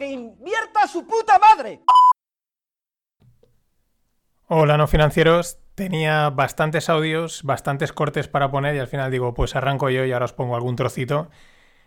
[0.00, 1.82] ¡Que invierta su puta madre!
[4.46, 9.54] Hola No Financieros, tenía bastantes audios, bastantes cortes para poner y al final digo, pues
[9.56, 11.28] arranco yo y ahora os pongo algún trocito.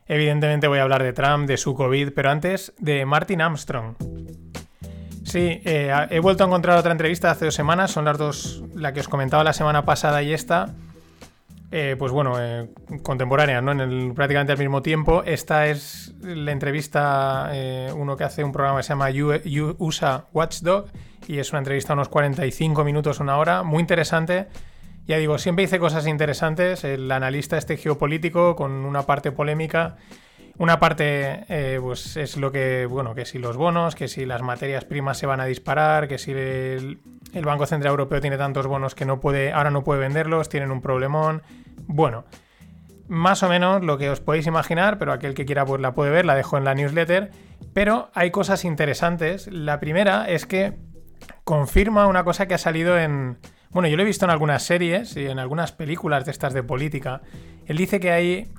[0.06, 3.96] Evidentemente voy a hablar de Trump, de su COVID, pero antes de Martin Armstrong.
[5.26, 8.94] Sí, eh, he vuelto a encontrar otra entrevista hace dos semanas, son las dos, la
[8.94, 10.76] que os comentaba la semana pasada y esta.
[11.76, 12.70] Eh, pues bueno, eh,
[13.02, 13.72] contemporáneas, ¿no?
[13.72, 15.24] En el, prácticamente al mismo tiempo.
[15.26, 20.86] Esta es la entrevista, eh, uno que hace un programa que se llama USA Watchdog,
[21.28, 24.50] y es una entrevista unos 45 minutos, una hora, muy interesante.
[25.08, 26.84] Ya digo, siempre hice cosas interesantes.
[26.84, 29.98] El analista este geopolítico con una parte polémica.
[30.60, 34.44] Una parte, eh, pues es lo que, bueno, que si los bonos, que si las
[34.44, 37.00] materias primas se van a disparar, que si el,
[37.34, 40.70] el Banco Central Europeo tiene tantos bonos que no puede, ahora no puede venderlos, tienen
[40.70, 41.42] un problemón.
[41.88, 42.26] Bueno,
[43.08, 46.12] más o menos lo que os podéis imaginar, pero aquel que quiera pues la puede
[46.12, 47.32] ver, la dejo en la newsletter.
[47.74, 49.48] Pero hay cosas interesantes.
[49.48, 50.74] La primera es que
[51.44, 53.38] confirma una cosa que ha salido en...
[53.70, 56.64] Bueno, yo lo he visto en algunas series y en algunas películas de estas de
[56.64, 57.22] política.
[57.66, 58.52] Él dice que hay,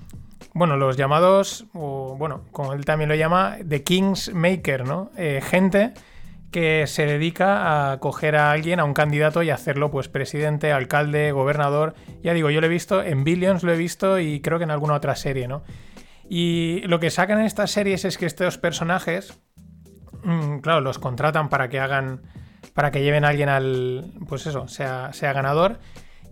[0.55, 5.12] bueno, los llamados, o bueno, como él también lo llama, The King's Maker, ¿no?
[5.17, 5.95] Eh, gente
[6.55, 11.33] que se dedica a coger a alguien, a un candidato y hacerlo pues presidente, alcalde,
[11.33, 11.97] gobernador.
[12.23, 14.71] Ya digo, yo lo he visto, en Billions lo he visto y creo que en
[14.71, 15.65] alguna otra serie, ¿no?
[16.29, 19.37] Y lo que sacan en estas series es que estos personajes,
[20.23, 22.23] mm, claro, los contratan para que hagan,
[22.73, 25.81] para que lleven a alguien al, pues eso, sea, sea ganador.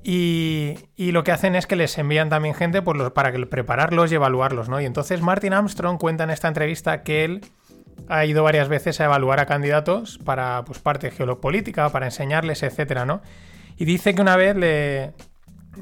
[0.04, 4.12] Y, y lo que hacen es que les envían también gente pues, para que prepararlos
[4.12, 4.80] y evaluarlos, ¿no?
[4.80, 7.40] Y entonces Martin Armstrong cuenta en esta entrevista que él
[8.08, 13.04] ha ido varias veces a evaluar a candidatos para pues, parte geopolítica, para enseñarles, etcétera,
[13.04, 13.22] ¿no?
[13.76, 15.12] Y dice que una vez le,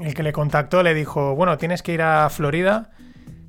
[0.01, 2.91] el que le contactó le dijo, bueno, tienes que ir a Florida,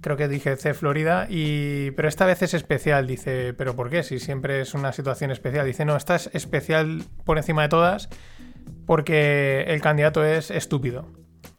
[0.01, 4.03] creo que dije C Florida, y, pero esta vez es especial, dice, pero ¿por qué?
[4.03, 5.66] Si siempre es una situación especial.
[5.66, 8.09] Dice, no, esta es especial por encima de todas
[8.85, 11.07] porque el candidato es estúpido,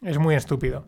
[0.01, 0.87] es muy estúpido.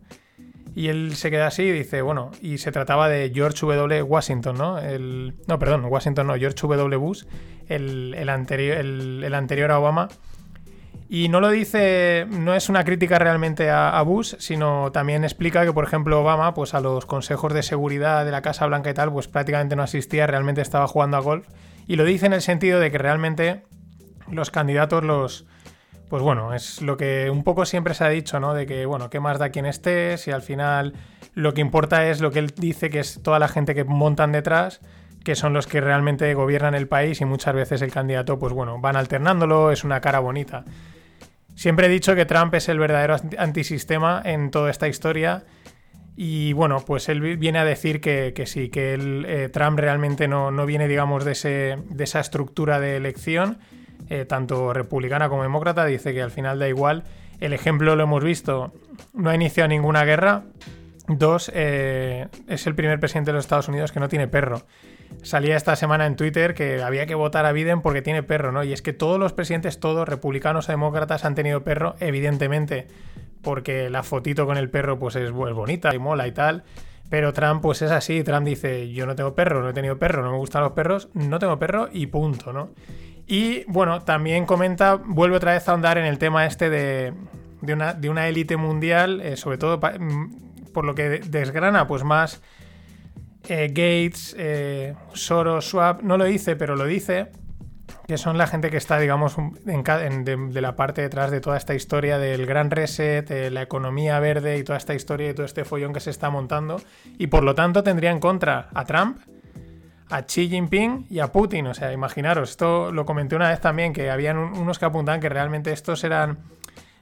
[0.76, 4.02] Y él se queda así y dice, bueno, y se trataba de George W.
[4.02, 4.78] Washington, ¿no?
[4.78, 6.96] El, no, perdón, Washington no, George W.
[6.96, 7.24] Bush,
[7.66, 10.08] el, el anterior, el, el anterior a Obama.
[11.08, 15.64] Y no lo dice, no es una crítica realmente a, a Bush, sino también explica
[15.64, 18.94] que, por ejemplo, Obama, pues a los consejos de seguridad de la Casa Blanca y
[18.94, 21.48] tal, pues prácticamente no asistía, realmente estaba jugando a golf.
[21.86, 23.62] Y lo dice en el sentido de que realmente
[24.30, 25.46] los candidatos los...
[26.08, 28.54] Pues bueno, es lo que un poco siempre se ha dicho, ¿no?
[28.54, 30.18] De que, bueno, ¿qué más da quien esté?
[30.18, 30.94] Si al final
[31.34, 34.30] lo que importa es lo que él dice, que es toda la gente que montan
[34.30, 34.80] detrás,
[35.24, 38.80] que son los que realmente gobiernan el país y muchas veces el candidato, pues bueno,
[38.80, 40.64] van alternándolo, es una cara bonita.
[41.56, 45.44] Siempre he dicho que Trump es el verdadero antisistema en toda esta historia.
[46.14, 50.50] Y bueno, pues él viene a decir que, sí, que él, eh, Trump realmente no,
[50.50, 53.58] no, viene, digamos, de, ese, de esa estructura de elección,
[54.08, 55.84] eh, tanto republicana como demócrata.
[55.84, 57.04] Dice que al final da igual.
[57.40, 58.72] El ejemplo lo hemos visto,
[59.12, 60.44] no ha iniciado ninguna guerra.
[61.08, 64.62] Dos, eh, es el primer presidente de los Estados Unidos que no tiene perro.
[65.22, 68.64] Salía esta semana en Twitter que había que votar a Biden porque tiene perro, ¿no?
[68.64, 72.88] Y es que todos los presidentes, todos, republicanos o demócratas, han tenido perro, evidentemente,
[73.42, 76.64] porque la fotito con el perro pues es, bonita y mola y tal.
[77.08, 80.24] Pero Trump pues es así, Trump dice, yo no tengo perro, no he tenido perro,
[80.24, 82.70] no me gustan los perros, no tengo perro y punto, ¿no?
[83.26, 87.12] Y bueno, también comenta, vuelve otra vez a ahondar en el tema este de,
[87.60, 89.94] una, élite mundial, eh, sobre todo pa,
[90.72, 92.40] por lo que desgrana, pues más
[93.48, 97.32] eh, Gates, eh, Soros, Schwab, no lo dice, pero lo dice,
[98.06, 99.34] que son la gente que está, digamos,
[99.64, 104.58] de, de, la parte detrás de toda esta historia del gran reset, la economía verde
[104.58, 106.80] y toda esta historia y todo este follón que se está montando.
[107.18, 109.18] Y por lo tanto tendría en contra a Trump,
[110.10, 111.66] a Xi Jinping y a Putin.
[111.66, 115.28] O sea, imaginaros, esto lo comenté una vez también, que habían unos que apuntaban que
[115.28, 116.38] realmente estos eran...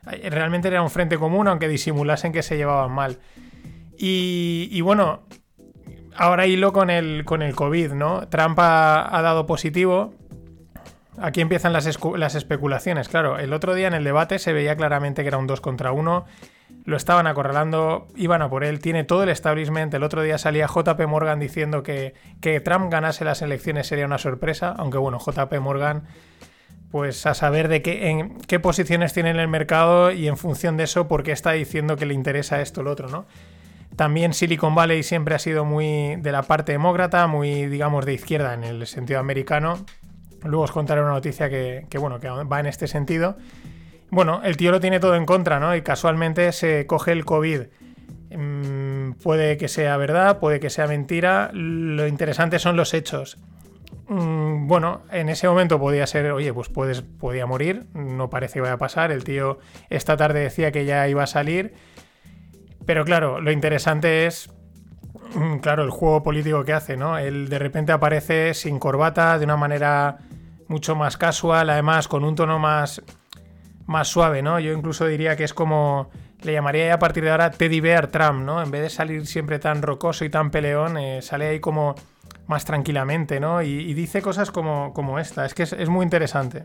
[0.05, 3.19] Realmente era un frente común, aunque disimulasen que se llevaban mal.
[3.97, 5.23] Y, y bueno,
[6.15, 8.29] ahora hilo con el, con el COVID, ¿no?
[8.29, 10.15] Trump ha, ha dado positivo.
[11.19, 13.09] Aquí empiezan las, las, especulaciones.
[13.09, 15.93] Claro, el otro día en el debate se veía claramente que era un 2 contra
[15.93, 16.25] 1.
[16.85, 19.93] Lo estaban acorralando, iban a por él, tiene todo el establishment.
[19.95, 24.19] El otro día salía JP Morgan diciendo que, que Trump ganase las elecciones sería una
[24.19, 26.05] sorpresa, aunque bueno, JP Morgan,
[26.91, 30.77] pues a saber de qué, en qué posiciones tiene en el mercado y en función
[30.77, 33.27] de eso, por qué está diciendo que le interesa esto o lo otro, ¿no?
[33.97, 38.53] También Silicon Valley siempre ha sido muy de la parte demócrata, muy, digamos, de izquierda
[38.55, 39.85] en el sentido americano.
[40.43, 43.37] Luego os contaré una noticia que, que bueno, que va en este sentido.
[44.15, 45.75] Bueno, el tío lo tiene todo en contra, ¿no?
[45.75, 47.63] Y casualmente se coge el COVID.
[48.31, 51.51] Mm, puede que sea verdad, puede que sea mentira.
[51.53, 53.39] Lo interesante son los hechos.
[54.07, 58.61] Mm, bueno, en ese momento podía ser, oye, pues puedes, podía morir, no parece que
[58.61, 59.11] vaya a pasar.
[59.11, 59.59] El tío
[59.91, 61.75] esta tarde decía que ya iba a salir.
[62.87, 64.49] Pero claro, lo interesante es,
[65.35, 67.19] mm, claro, el juego político que hace, ¿no?
[67.19, 70.19] Él de repente aparece sin corbata, de una manera
[70.69, 73.03] mucho más casual, además con un tono más
[73.87, 74.59] más suave, ¿no?
[74.61, 76.11] Yo incluso diría que es como,
[76.43, 78.63] le llamaría a partir de ahora Teddy Bear Trump, ¿no?
[78.63, 81.95] En vez de salir siempre tan rocoso y tan peleón, eh, sale ahí como
[82.47, 83.63] más tranquilamente, ¿no?
[83.63, 86.65] Y, dice cosas como, como esta, es que es, es, muy interesante.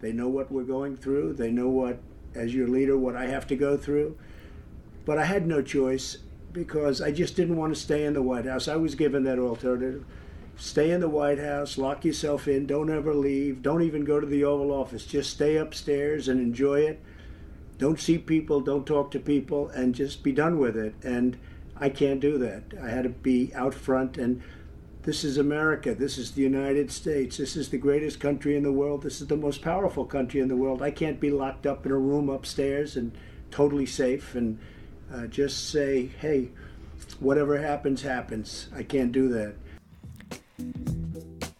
[0.00, 1.96] They know what we're going through, they know what,
[2.34, 4.16] as your leader, what I have to go through,
[5.06, 6.18] but I had no choice
[6.52, 8.68] because I just didn't want to stay in the White House.
[8.68, 10.04] I was given that alternative.
[10.56, 14.26] Stay in the White House, lock yourself in, don't ever leave, don't even go to
[14.26, 15.04] the Oval Office.
[15.04, 17.00] Just stay upstairs and enjoy it.
[17.78, 20.94] Don't see people, don't talk to people, and just be done with it.
[21.02, 21.36] And
[21.76, 22.62] I can't do that.
[22.80, 24.42] I had to be out front, and
[25.02, 25.94] this is America.
[25.94, 27.38] This is the United States.
[27.38, 29.02] This is the greatest country in the world.
[29.02, 30.80] This is the most powerful country in the world.
[30.80, 33.10] I can't be locked up in a room upstairs and
[33.50, 34.60] totally safe and
[35.12, 36.50] uh, just say, hey,
[37.18, 38.68] whatever happens, happens.
[38.74, 39.54] I can't do that.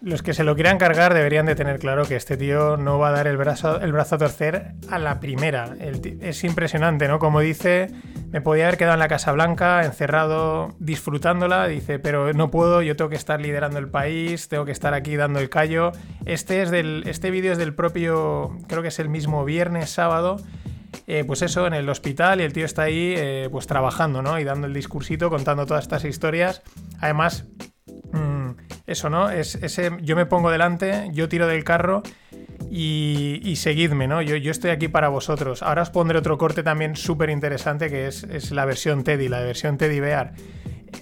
[0.03, 3.11] Los que se lo quieran cargar deberían de tener claro que este tío no va
[3.11, 5.77] a dar el brazo, el brazo a torcer a la primera.
[5.79, 7.21] es impresionante, ¿no?
[7.21, 7.87] Como dice,
[8.33, 12.97] me podía haber quedado en la Casa Blanca, encerrado, disfrutándola, dice, pero no puedo, yo
[12.97, 15.93] tengo que estar liderando el país, tengo que estar aquí dando el callo.
[16.25, 16.73] Este, es
[17.07, 20.39] este vídeo es del propio, creo que es el mismo viernes, sábado,
[21.07, 24.41] eh, pues eso, en el hospital y el tío está ahí eh, pues trabajando, ¿no?
[24.41, 26.63] Y dando el discursito, contando todas estas historias.
[27.01, 27.47] Además,
[28.87, 29.31] eso, ¿no?
[29.31, 32.03] Es ese, yo me pongo delante, yo tiro del carro
[32.71, 34.23] y, seguidme, ¿no?
[34.23, 35.63] Yo, yo, estoy aquí para vosotros.
[35.63, 39.79] Ahora os pondré otro corte también súper interesante que es, la versión Teddy, la versión
[39.79, 40.33] Teddy Bear.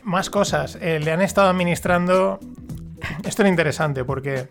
[0.03, 0.79] Más cosas.
[0.81, 2.39] Eh, le han estado administrando.
[3.25, 4.49] Esto es interesante porque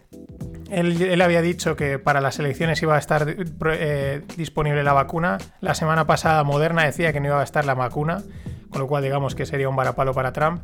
[0.71, 3.35] él, había dicho que para las elecciones iba a estar
[3.71, 5.37] eh, disponible la vacuna.
[5.61, 8.23] La semana pasada Moderna decía que no iba a estar la vacuna,
[8.69, 10.61] con lo cual digamos que sería un varapalo para Trump.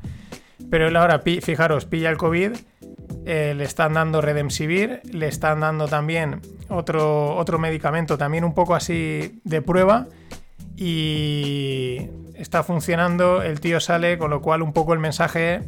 [0.69, 2.51] Pero él ahora, fijaros, pilla el COVID,
[3.25, 8.75] eh, le están dando Redemsivir, le están dando también otro, otro medicamento, también un poco
[8.75, 10.07] así de prueba,
[10.77, 15.61] y está funcionando, el tío sale, con lo cual un poco el mensaje,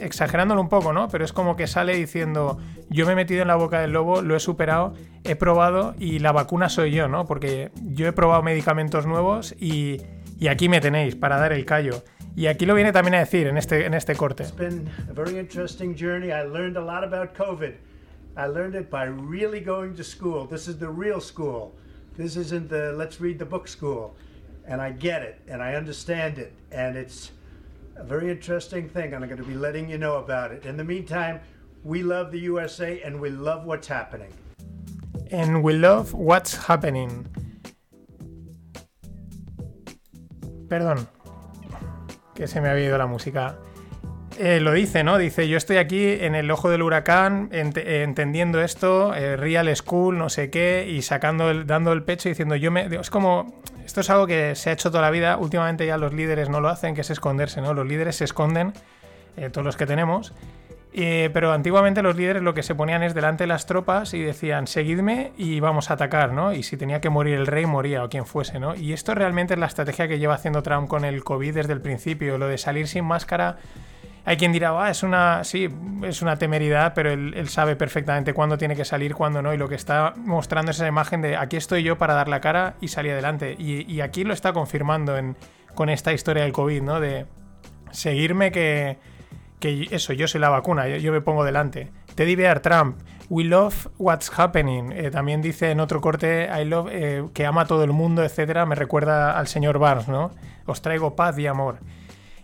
[0.00, 1.08] exagerándolo un poco, ¿no?
[1.08, 2.58] Pero es como que sale diciendo,
[2.90, 4.94] yo me he metido en la boca del lobo, lo he superado,
[5.24, 7.24] he probado y la vacuna soy yo, ¿no?
[7.26, 10.02] Porque yo he probado medicamentos nuevos y,
[10.38, 12.02] y aquí me tenéis para dar el callo.
[12.36, 14.44] Y aquí lo viene también a decir en este, en este corte.
[14.44, 16.30] It's been a very interesting journey.
[16.30, 17.74] I learned a lot about COVID.
[18.36, 20.46] I learned it by really going to school.
[20.46, 21.74] This is the real school.
[22.16, 24.14] This isn't the let's read the book school.
[24.66, 26.52] And I get it and I understand it.
[26.70, 27.32] And it's
[27.96, 29.14] a very interesting thing.
[29.14, 30.66] And I'm going to be letting you know about it.
[30.66, 31.40] In the meantime,
[31.82, 34.32] we love the USA and we love what's happening.
[35.30, 37.26] And we love what's happening.
[40.68, 41.08] Perdón,
[42.38, 43.56] que se me había ido la música.
[44.38, 45.18] Eh, lo dice, ¿no?
[45.18, 50.28] Dice, yo estoy aquí en el ojo del huracán, entendiendo esto, eh, real school, no
[50.28, 52.86] sé qué, y sacando el, dando el pecho y diciendo, yo me...
[52.94, 56.12] Es como, esto es algo que se ha hecho toda la vida, últimamente ya los
[56.12, 57.74] líderes no lo hacen, que es esconderse, ¿no?
[57.74, 58.72] Los líderes se esconden,
[59.36, 60.32] eh, todos los que tenemos,
[60.92, 64.22] eh, pero antiguamente los líderes lo que se ponían es delante de las tropas y
[64.22, 66.52] decían, seguidme y vamos a atacar, ¿no?
[66.52, 68.74] Y si tenía que morir el rey, moría o quien fuese, ¿no?
[68.74, 71.82] Y esto realmente es la estrategia que lleva haciendo Trump con el COVID desde el
[71.82, 73.58] principio, lo de salir sin máscara.
[74.24, 75.68] Hay quien dirá, ah, es una, sí,
[76.02, 79.68] es una temeridad, pero él, sabe perfectamente cuándo tiene que salir, cuándo no, y lo
[79.68, 82.88] que está mostrando es esa imagen de aquí estoy yo para dar la cara y
[82.88, 83.56] salir adelante.
[83.58, 85.16] Y, aquí lo está confirmando
[85.74, 87.00] con esta historia del COVID, ¿no?
[87.00, 87.26] De
[87.90, 88.98] seguirme que
[89.60, 91.90] que eso, yo soy la vacuna, yo, me pongo delante.
[92.14, 92.98] Teddy Bear Trump,
[93.28, 94.92] we love what's happening.
[94.92, 98.24] Eh, también dice en otro corte, I love, eh, que ama a todo el mundo,
[98.24, 98.66] etcétera.
[98.66, 100.30] Me recuerda al señor Barnes, ¿no?
[100.66, 101.78] Os traigo paz y amor.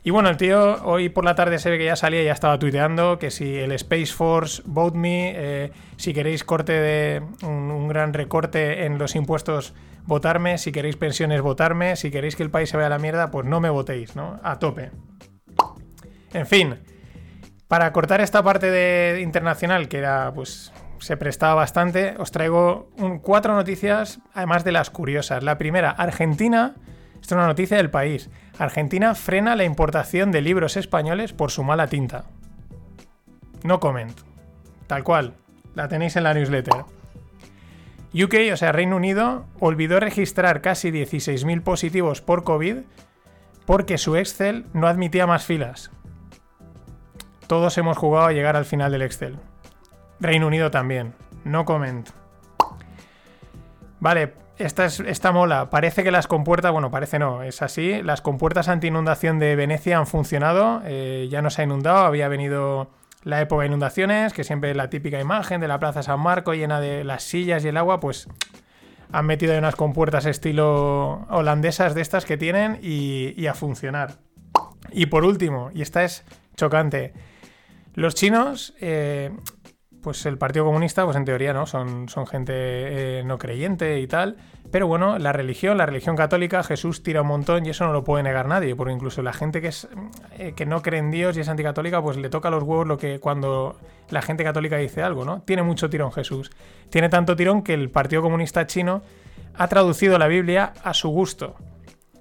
[0.07, 2.33] Y bueno, el tío hoy por la tarde se ve que ya salía y ya
[2.33, 7.71] estaba tuiteando que si el Space Force vote me, eh, si queréis corte de un,
[7.71, 9.73] un, gran recorte en los impuestos,
[10.05, 13.31] votarme, si queréis pensiones, votarme, si queréis que el país se vaya a la mierda,
[13.31, 14.39] pues no me votéis, ¿no?
[14.43, 14.91] A tope.
[16.35, 16.75] En fin,
[17.75, 22.89] para cortar esta parte de internacional, que era, pues, se prestaba bastante, os traigo
[23.21, 25.43] cuatro noticias, además de las curiosas.
[25.43, 26.77] La primera, Argentina,
[27.21, 28.31] esto es una noticia del país.
[28.61, 32.27] Argentina frena la importación de libros españoles por su mala tinta.
[33.65, 34.17] No comment.
[34.87, 35.35] Tal cual.
[35.75, 36.85] La tenéis en la newsletter.
[38.15, 42.83] UK, o sea, Reino Unido, olvidó registrar casi 16.000 positivos por COVID
[43.67, 45.91] porque su Excel no admitía más filas.
[47.47, 49.37] Todos hemos jugado a llegar al final del Excel.
[50.21, 51.15] Reino Unido también.
[51.45, 52.09] No comment.
[54.01, 55.71] Vale, esta, es, esta mola.
[55.71, 58.03] Parece que las compuertas, bueno, parece no, es así.
[58.03, 60.81] Las compuertas anti-inundación de Venecia han funcionado.
[60.85, 62.91] Eh, ya no se ha inundado, había venido
[63.25, 66.55] la época de inundaciones, que siempre es la típica imagen de la Plaza San Marco
[66.55, 68.29] llena de las sillas y el agua, pues
[69.13, 74.19] han metido ahí unas compuertas estilo holandesas de estas que tienen y, y a funcionar.
[74.93, 76.25] Y por último, y esta es
[76.57, 77.15] chocante,
[77.95, 79.31] los chinos eh,
[80.05, 81.65] pues el Partido Comunista, pues en teoría, ¿no?
[81.65, 84.37] Son, gente eh, no creyente y tal.
[84.71, 88.05] Pero bueno, la religión, la religión católica, Jesús tira un montón y eso no lo
[88.05, 88.77] puede negar nadie.
[88.77, 89.89] Porque incluso la gente que es
[90.39, 92.99] eh, que no cree en Dios y es anticatólica, pues le toca los huevos lo
[92.99, 95.41] que cuando la gente católica dice algo, ¿no?
[95.41, 96.51] Tiene mucho tirón Jesús.
[96.91, 99.03] Tiene tanto tirón que el Partido Comunista chino
[99.57, 101.55] ha traducido la Biblia a su gusto.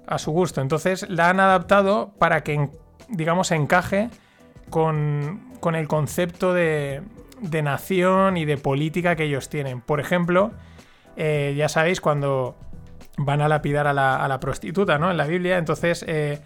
[0.06, 0.62] A su gusto.
[0.62, 2.70] Entonces la han adaptado para que,
[3.10, 4.08] digamos, encaje
[4.70, 7.00] con, con el concepto de,
[7.62, 9.80] nación y de política que ellos tienen.
[9.80, 10.52] Por ejemplo,
[11.16, 12.54] eh, ya sabéis, cuando
[13.16, 15.10] van a lapidar a la, prostituta, ¿no?
[15.10, 16.42] En la Biblia, entonces eh,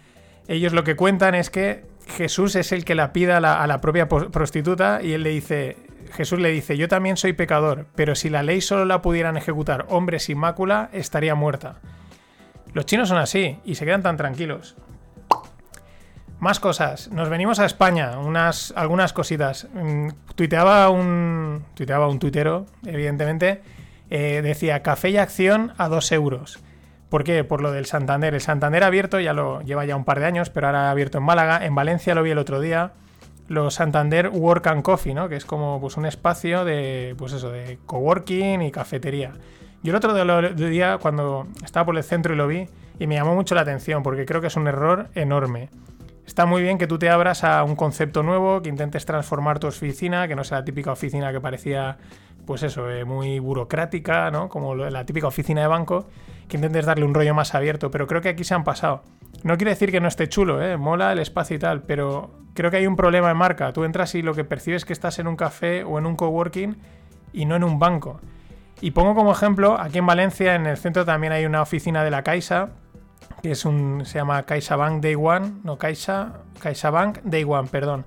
[0.47, 1.83] ellos lo que cuentan es que
[2.15, 5.75] Jesús es el que lapida a a la propia prostituta y él le dice,
[6.13, 9.85] Jesús le dice, yo también soy pecador, pero si la ley solo la pudieran ejecutar
[9.89, 11.81] hombres sin mácula, estaría muerta.
[12.71, 14.77] Los chinos son así y se quedan tan tranquilos.
[16.39, 17.09] Más cosas.
[17.11, 18.17] Nos venimos a España.
[18.17, 19.67] Unas, algunas cositas.
[19.73, 21.65] Mm, tuiteaba un.
[21.73, 23.61] Tuiteaba un tuitero, evidentemente.
[24.09, 26.59] Eh, decía café y acción a 2 euros.
[27.09, 27.43] ¿Por qué?
[27.43, 28.33] Por lo del Santander.
[28.33, 31.17] El Santander abierto, ya lo lleva ya un par de años, pero ahora ha abierto
[31.17, 31.65] en Málaga.
[31.65, 32.93] En Valencia lo vi el otro día.
[33.49, 35.27] Los Santander Work and Coffee, ¿no?
[35.27, 37.15] Que es como pues, un espacio de.
[37.17, 39.33] Pues eso, de coworking y cafetería.
[39.83, 40.13] Yo el otro
[40.53, 42.67] día, cuando estaba por el centro y lo vi,
[42.99, 45.69] y me llamó mucho la atención, porque creo que es un error enorme.
[46.29, 49.65] Está muy bien que tú te abras a un concepto nuevo, que intentes transformar tu
[49.65, 51.97] oficina, que no sea la típica oficina que parecía,
[52.45, 54.47] pues eso, eh, muy burocrática, ¿no?
[54.47, 56.05] Como la típica oficina de banco,
[56.47, 59.01] que intentes darle un rollo más abierto, pero creo que aquí se han pasado.
[59.41, 60.77] No quiere decir que no esté chulo, ¿eh?
[60.77, 63.73] Mola el espacio y tal, pero creo que hay un problema de marca.
[63.73, 66.15] Tú entras y lo que percibes es que estás en un café o en un
[66.15, 66.77] coworking
[67.33, 68.21] y no en un banco.
[68.81, 72.11] Y pongo como ejemplo, aquí en Valencia, en el centro también hay una oficina de
[72.11, 72.69] la Caixa,
[73.41, 78.05] que es un, se llama CaixaBank Day One, no Caixa, CaixaBank Day One, perdón.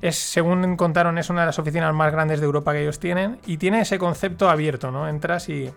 [0.00, 3.38] Es, según contaron, es una de las oficinas más grandes de Europa que ellos tienen
[3.46, 5.08] y tiene ese concepto abierto, ¿no?
[5.08, 5.70] Entras y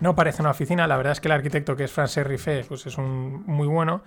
[0.00, 2.86] no parece una oficina, la verdad es que el arquitecto que es Francis Riffet, pues
[2.86, 4.02] es un muy bueno.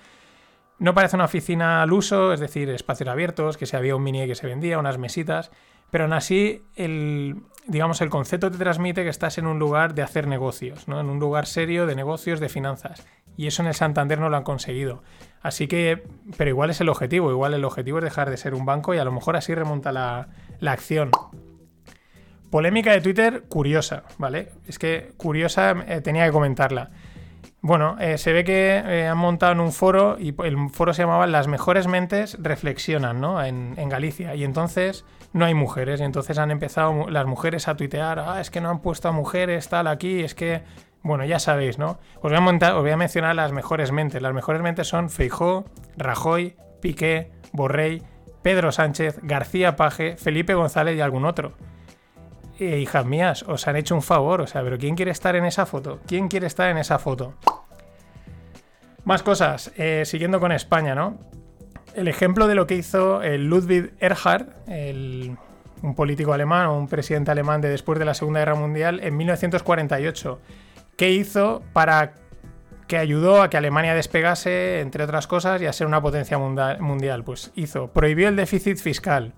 [0.80, 4.28] No parece una oficina al uso, es decir, espacios abiertos, que se había un mini
[4.28, 5.50] que se vendía, unas mesitas,
[5.90, 10.04] pero aún así el, digamos, el concepto te transmite que estás en un lugar de
[10.04, 11.00] hacer negocios, ¿no?
[11.00, 13.08] En un lugar serio de negocios, de finanzas
[13.38, 15.04] y eso en el Santander no lo han conseguido.
[15.42, 16.04] Así que,
[16.36, 18.98] pero igual es el objetivo, igual el objetivo es dejar de ser un banco y
[18.98, 20.28] a lo mejor así remonta la,
[20.66, 21.12] acción.
[22.50, 24.50] Polémica de Twitter curiosa, ¿vale?
[24.66, 26.90] Es que curiosa eh, tenía que comentarla.
[27.62, 31.04] Bueno, eh, se ve que eh, han montado en un foro y el foro se
[31.04, 33.44] llamaba Las mejores mentes reflexionan, ¿no?
[33.44, 34.36] En, en, Galicia.
[34.36, 36.00] Y entonces no hay mujeres.
[36.00, 39.12] Y entonces han empezado las mujeres a tuitear, ah, es que no han puesto a
[39.12, 40.64] mujeres, tal, aquí, es que
[41.08, 42.00] bueno, ya sabéis, ¿no?
[42.22, 44.22] Os voy, a mencionar las mejores mentes.
[44.22, 48.04] Las mejores mentes son Feijó, Rajoy, Piqué, Borrell,
[48.44, 51.54] Pedro Sánchez, García Paje, Felipe González y algún otro.
[52.60, 55.46] Eh, hijas mías, os han hecho un favor, o sea, pero ¿quién quiere estar en
[55.46, 56.00] esa foto?
[56.08, 57.36] ¿Quién quiere estar en esa foto?
[59.06, 61.18] Más cosas, eh, siguiendo con España, ¿no?
[61.96, 64.48] El ejemplo de lo que hizo el Ludwig Erhard,
[65.82, 69.16] un político alemán o un presidente alemán de después de la Segunda Guerra Mundial, en
[69.16, 70.40] 1948
[70.98, 72.16] ¿Qué hizo para
[72.88, 77.24] que ayudó a que Alemania despegase, entre otras cosas, y a ser una potencia mundial?
[77.24, 79.34] Pues hizo, prohibió el déficit fiscal.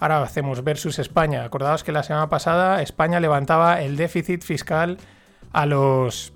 [0.00, 1.44] Ahora hacemos versus España.
[1.44, 4.98] Acordaos que la semana pasada España levantaba el déficit fiscal
[5.52, 6.32] a los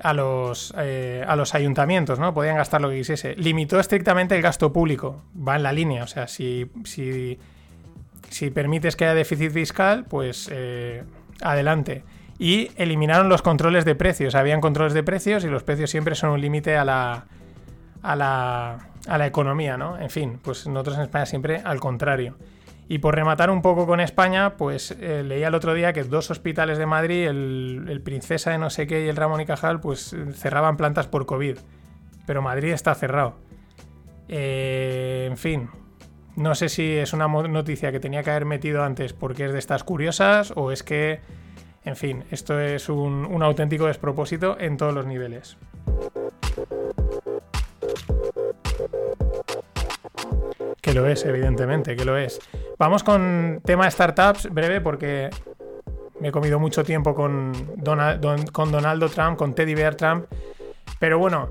[0.00, 2.32] a los, eh, a los ayuntamientos, ¿no?
[2.32, 3.34] Podían gastar lo que quisiese.
[3.34, 5.24] Limitó estrictamente el gasto público.
[5.36, 6.04] Va en la línea.
[6.04, 7.38] O sea, si, si,
[8.30, 11.02] si permites que haya déficit fiscal, pues eh,
[11.42, 12.04] adelante.
[12.38, 14.34] Y eliminaron los controles de precios.
[14.34, 17.26] Habían controles de precios y los precios siempre son un límite a la,
[18.02, 18.78] a la,
[19.08, 19.98] a la economía, ¿no?
[19.98, 22.36] En fin, pues nosotros en España siempre al contrario.
[22.90, 26.30] Y por rematar un poco con España, pues eh, leía el otro día que dos
[26.30, 30.16] hospitales de Madrid, el, Princesa de no sé qué y el Ramón y Cajal, pues
[30.32, 31.58] cerraban plantas por COVID.
[32.26, 33.36] Pero Madrid está cerrado.
[34.28, 35.68] Eh, en fin,
[36.36, 39.58] no sé si es una noticia que tenía que haber metido antes porque es de
[39.58, 41.20] estas curiosas o es que,
[41.88, 45.56] en fin, esto es un, auténtico despropósito en todos los niveles.
[50.82, 52.40] Que lo es, evidentemente, que lo es.
[52.78, 55.30] Vamos con tema startups breve porque
[56.20, 57.52] me he comido mucho tiempo con,
[58.52, 60.26] con Donaldo Trump, con Teddy Bear Trump.
[60.98, 61.48] Pero bueno,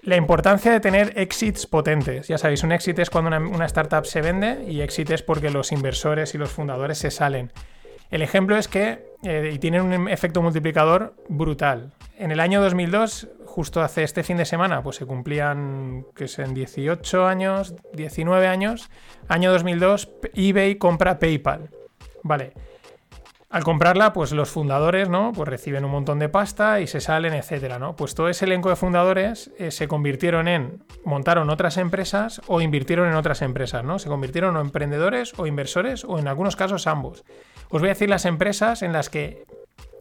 [0.00, 2.26] la importancia de tener exits potentes.
[2.26, 5.72] Ya sabéis, un exit es cuando una, startup se vende y exit es porque los
[5.72, 7.52] inversores y los fundadores se salen.
[8.10, 11.92] El ejemplo es que, eh, y tienen un efecto multiplicador brutal.
[12.16, 16.54] En el año 2002 justo hace este fin de semana, pues se cumplían, que en
[16.54, 18.88] 18 años, 19 años,
[19.26, 21.70] año 2002, eBay compra PayPal.
[22.22, 22.52] Vale.
[23.50, 25.32] Al comprarla, pues los fundadores, ¿no?
[25.32, 27.96] Pues reciben un montón de pasta y se salen, etcétera, ¿no?
[27.96, 33.08] Pues todo ese elenco de fundadores eh, se convirtieron en, montaron otras empresas o invirtieron
[33.08, 33.98] en otras empresas, ¿no?
[33.98, 37.24] Se convirtieron en emprendedores o inversores o en algunos casos ambos.
[37.70, 39.44] Os voy a decir las empresas en las que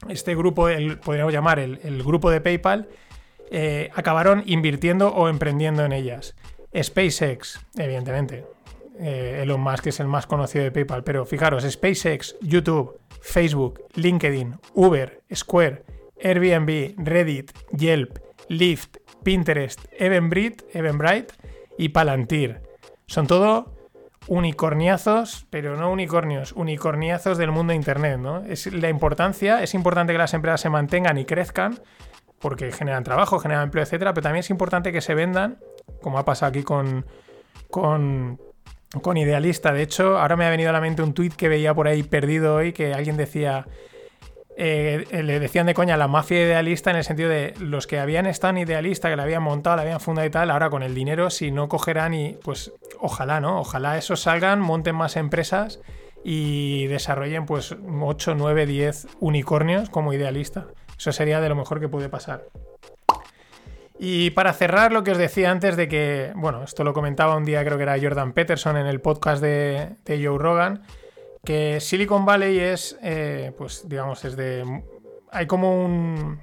[0.10, 2.88] este grupo, el, podríamos llamar el grupo de PayPal,
[3.50, 6.36] eh, acabaron invirtiendo o emprendiendo en ellas.
[6.76, 8.46] SpaceX, evidentemente.
[9.00, 14.56] Eh, Elon Musk es el más conocido de PayPal, pero fijaros, SpaceX, YouTube, Facebook, LinkedIn,
[14.74, 15.84] Uber, Square,
[16.22, 18.20] Airbnb, Reddit, Yelp,
[18.50, 21.36] Lyft, Pinterest, Eventbrite, Eventbrite
[21.78, 22.62] y Palantir.
[23.06, 23.77] Son todo
[24.28, 28.44] unicorniazos, pero no unicornios, unicorniazos del mundo de Internet, ¿no?
[28.44, 31.80] Es la importancia, es importante que las empresas se mantengan y crezcan,
[32.40, 35.58] porque generan trabajo, generan empleo, etcétera, pero también es importante que se vendan,
[36.02, 37.06] como ha pasado aquí con,
[37.70, 38.40] con,
[39.02, 39.72] con Idealista.
[39.72, 42.04] De hecho, ahora me ha venido a la mente un tuit que veía por ahí
[42.04, 43.66] perdido hoy, que alguien decía,
[44.60, 48.26] eh, le decían de coña la mafia idealista en el sentido de los que habían
[48.26, 51.30] estado idealista, que la habían montado, la habían fundado y tal, ahora con el dinero,
[51.30, 53.60] si no cogerán y pues ojalá, ¿no?
[53.60, 55.80] Ojalá esos salgan, monten más empresas
[56.24, 60.66] y desarrollen pues 8, 9, 10 unicornios como idealista.
[60.98, 62.46] Eso sería de lo mejor que puede pasar.
[64.00, 67.46] Y para cerrar lo que os decía antes de que, bueno, esto lo comentaba un
[67.46, 70.84] día, creo que era Jordan Peterson en el podcast de, Joe Rogan,
[71.48, 74.84] que Silicon Valley es, eh, pues digamos, es de...
[75.32, 76.42] Hay como un,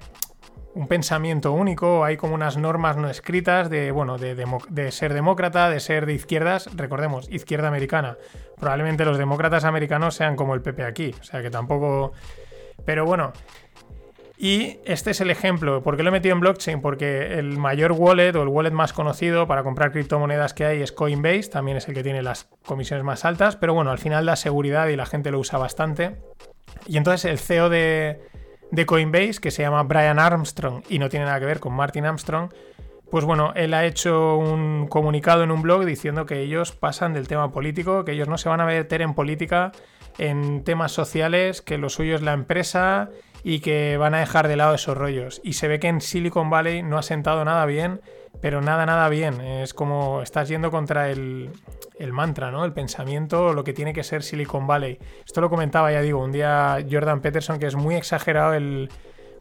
[0.72, 5.68] un pensamiento único, hay como unas normas no escritas de, bueno, de, de, ser demócrata,
[5.68, 8.16] de ser de izquierdas, recordemos, izquierda americana.
[8.58, 12.12] Probablemente los demócratas americanos sean como el PP aquí, o sea que tampoco...
[12.86, 13.34] Pero bueno,
[14.36, 15.82] y este es el ejemplo.
[15.82, 16.80] ¿Por qué lo he metido en blockchain?
[16.80, 20.90] Porque el mayor wallet o el wallet más conocido para comprar criptomonedas que hay es
[20.90, 24.34] Coinbase, también es el que tiene las comisiones más altas, pero bueno, al final da
[24.34, 26.16] seguridad y la gente lo usa bastante.
[26.86, 28.20] Y entonces el CEO de,
[28.86, 32.52] Coinbase, que se llama Brian Armstrong y no tiene nada que ver con Martin Armstrong,
[33.10, 37.28] pues bueno, él ha hecho un comunicado en un blog diciendo que ellos pasan del
[37.28, 39.70] tema político, que ellos no se van a meter en política,
[40.18, 43.10] en temas sociales, que lo suyo es la empresa
[43.46, 45.42] y que van a dejar de lado esos rollos.
[45.44, 48.00] Y se ve que en Silicon Valley no ha sentado nada bien,
[48.40, 49.42] pero nada, nada bien.
[49.42, 51.50] Es como estás yendo contra el,
[52.10, 52.64] mantra, ¿no?
[52.64, 54.98] El pensamiento, lo que tiene que ser Silicon Valley.
[55.26, 58.88] Esto lo comentaba, ya digo, un día Jordan Peterson, que es muy exagerado el...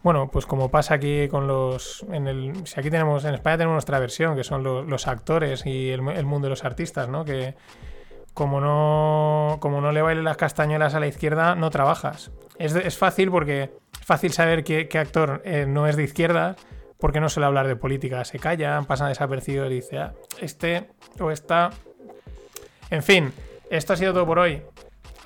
[0.02, 2.06] Bueno, pues como pasa aquí con los...
[2.12, 5.92] En el, si aquí tenemos, en España tenemos nuestra versión, que son los, actores y
[5.92, 7.24] el, mundo de los artistas, ¿no?
[7.24, 7.56] Que
[8.34, 12.32] como no, como no le bailen las castañuelas a la izquierda, no trabajas.
[12.58, 13.72] Es, es fácil porque
[14.06, 16.56] fácil saber qué, actor eh, no es de izquierda
[17.00, 18.24] porque no suele hablar de política.
[18.26, 20.90] Se callan, pasan desapercibidos y dice, ah, este
[21.20, 21.72] o esta.
[22.90, 23.34] En fin,
[23.70, 24.62] esto ha sido todo por hoy.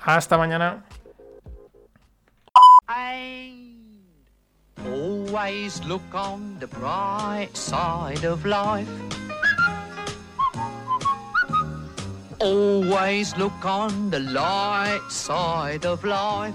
[0.02, 0.84] Hasta mañana.
[4.84, 8.88] Always look on the bright side of life.
[12.40, 16.54] Always look on the light side of life.